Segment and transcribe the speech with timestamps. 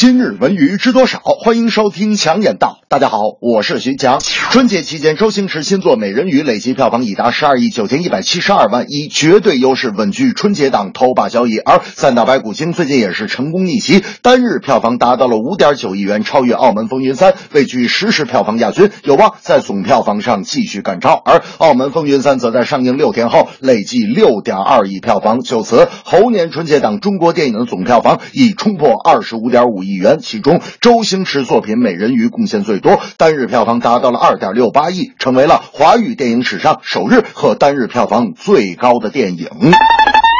[0.00, 1.18] 今日文娱知多少？
[1.18, 2.78] 欢迎收听强眼道。
[2.86, 4.20] 大家好，我是徐强。
[4.20, 11.58] 春节期间，周星驰新作《美人鱼》累计票房已达十二亿九千一百七十二万，以绝对优势稳居春节档头把交椅。
[11.58, 21.20] 而《三打白骨精》最近也是成功逆袭，单日票房达到了五点九亿元，超越《澳门风云三》，位居实时票房亚军，有望在总票房上继续赶超。
[21.24, 39.48] 而《澳门风云三》则在上映六天后累计六点二亿票房，就此猴年春节档中国电影的总票房已冲破二十五点五亿亿元，其中周星驰作品《美人鱼》贡献最多，单日票房达到了二点六八亿，成为了华语电影史上首日和单日票房最高的电影。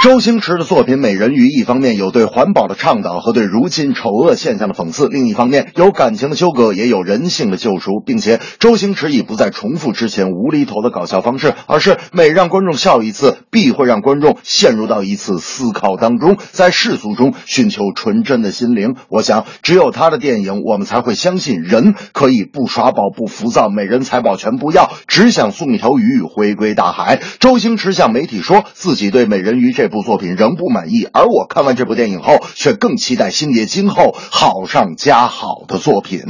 [0.00, 18.94] 周星驰的作品《美人鱼》，一方面有对环保的倡导和对如今丑恶现象的讽刺，另一方面有感情的纠葛，也有人性的救赎，并且周星驰已不再重复之前无厘头的搞笑方式，而是每让观众笑一次，必会让观众陷入到一次思考当中，在世俗中寻求纯真的心灵。
[19.08, 27.20] 我想，只有他的电影，我们才会相信人可以不耍宝、不浮躁，美人财宝全不要，只想送一条鱼回归大海。
[27.40, 36.20] 周星驰向媒体说自己对《美人鱼》这部作品仍不满意，而我看完这部电影后，却更期待星爷今后好上加好的作品。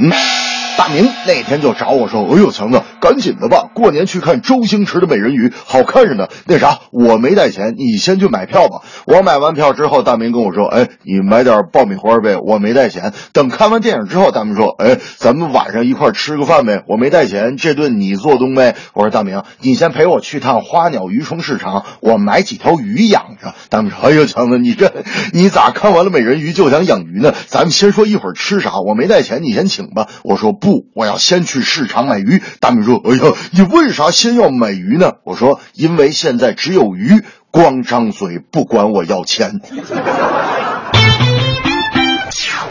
[0.79, 6.29] 大明那天就找我说：“哎呦，强子，赶紧的吧，过年去看周星驰的《美人鱼》，好看着呢。
[6.45, 8.79] 那啥，我没带钱，你先去买票吧。
[9.05, 13.11] 我买完票之后，大明跟我说：‘哎，你买点爆米花呗。’我没带钱。
[13.33, 18.77] 等看完电影之后，大明说：‘哎，咱们晚上一块吃个饭呗。’我没带钱，这顿你做东呗。
[18.93, 23.53] 我说大明，你先陪我去趟花鸟鱼虫市场，我买几条鱼养着。
[23.69, 24.93] 大明说：‘哎呦，强子，你这
[25.33, 27.33] 你咋看完了《美人鱼》就想养鱼呢？
[27.47, 28.79] 咱们先说一会儿吃啥。
[28.79, 32.43] 我没带钱，你先请吧。’我说不。”不，我要先去市场买鱼。
[32.59, 39.61] 大米说：“哎呀，你为啥先要买鱼呢？”我说：“因为现在只有鱼，光张嘴不管我要钱。”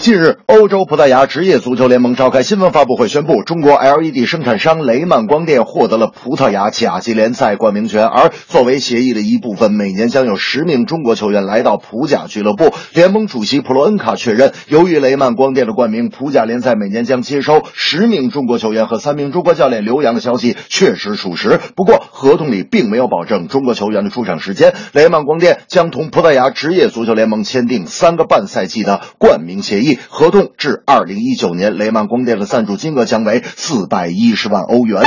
[0.09, 8.07] 近日，欧洲葡萄牙职业足球联盟召开新闻发布会，宣布中国 LED 生产商雷曼光电获得了葡萄牙甲级联赛冠名权。
[8.07, 12.73] 而作为协议的一部分，每年将有十名中国球员来到葡甲俱乐部。
[12.95, 21.61] 联盟主席普罗恩卡确认，由于雷曼光电的冠名，葡甲联赛每年将接收十名中国球员和三名中国教练留洋的消息确实属实。
[21.77, 24.73] 不过，合同里并没有保证中国球员的出场时间。
[24.95, 29.98] 雷曼光电将同葡萄牙职业足球联盟签订三个半赛季的冠名协议。
[30.09, 35.03] 合同至二零一九年，雷曼光电的赞助金额将为四百一十万欧元。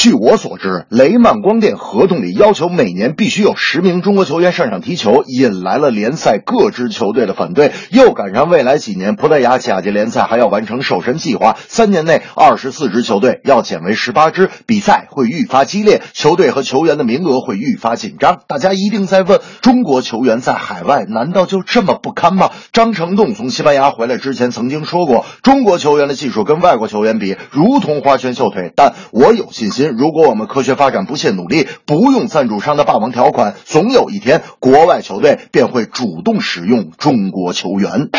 [0.00, 7.72] 据我所知，雷曼光电合同里要求每年必须有十名中国球员上场踢球，引来了联赛各支球队的反对。
[7.90, 18.40] 又赶上未来几年葡萄牙甲级联赛还要完成瘦身计划，三年内二十四支球队要减为十八支，比赛会愈发激烈，球队和球员的名额会愈发紧张。
[18.48, 22.50] 大家一定在问：中国球员在海外难道就这么不堪吗？
[22.72, 29.81] 张成栋从西班牙回来之前曾经说过，中国球员的技术跟外国球员比如同花拳绣腿，但我有信心。
[29.88, 38.10] 如果我们科学发展，不懈努力，不用赞助商的霸王条款，总有一天，国外球队便会主动使用中国球员。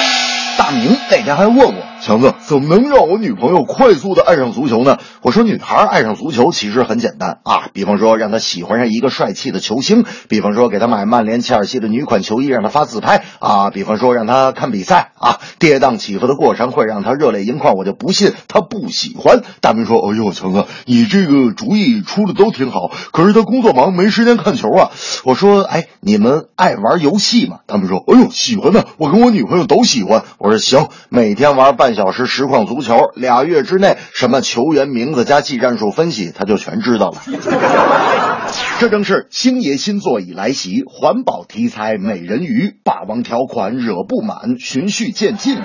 [0.58, 1.74] 大明那天还问我。
[2.02, 4.98] 强子怎么能让我女朋友快速的爱上足球呢？
[5.22, 19.42] 我说女孩爱上足球其实很简单啊，比方说让她喜欢上一个帅气的球星，比方说给她买曼联、切尔西的女款球衣让她发自拍啊，比方说让她看比赛啊，跌宕起伏的过程会让她热泪盈眶，我就不信她不喜欢。
[19.62, 24.92] 大明说：“哎呦，强子，你这个主意出的都挺好，可是他工作忙没时间看球啊。”
[25.24, 37.22] 我说：“哎，你们爱玩游戏吗？”他们说：“哎呦，喜欢呢，我跟我女朋友都喜欢。”我说：“行，每天玩半。”小时实况足球，俩月之内，什么球员名字加技战术分析，他就全知道了。
[38.78, 45.64] 这正是星爷新作已来袭，环保题材美人鱼，霸王条款惹不满，循序渐进，别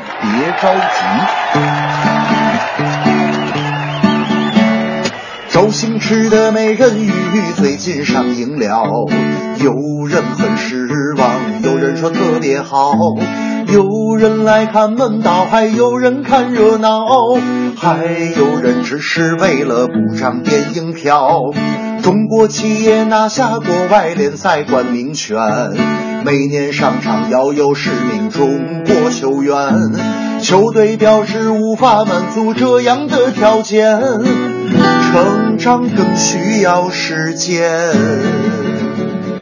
[0.61, 0.81] 着急。
[5.49, 7.10] 周星驰的美人鱼
[7.56, 8.84] 最近上映了，
[9.59, 9.72] 有
[10.06, 12.93] 人很失望，有人说特别好。
[13.71, 17.04] 有人来看门道，还有人看热闹，
[17.77, 18.07] 还
[18.37, 21.53] 有人只是为了补张电影票。
[22.03, 25.39] 中国企业拿下国外联赛冠名权，
[26.25, 29.57] 每年上场要有十名中国球员。
[30.41, 37.92] 球队表示无法满足这样的条件，成长更需要时间。